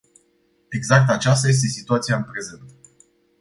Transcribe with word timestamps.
Exact 0.73 1.09
aceasta 1.11 1.47
este 1.47 1.67
situația 1.67 2.15
în 2.15 2.23
prezent! 2.23 2.63